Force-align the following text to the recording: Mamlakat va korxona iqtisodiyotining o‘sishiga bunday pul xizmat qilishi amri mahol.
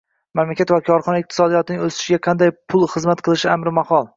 Mamlakat 0.37 0.71
va 0.75 0.79
korxona 0.87 1.19
iqtisodiyotining 1.23 1.85
o‘sishiga 1.89 2.21
bunday 2.29 2.53
pul 2.75 2.89
xizmat 2.95 3.25
qilishi 3.29 3.53
amri 3.59 3.79
mahol. 3.83 4.09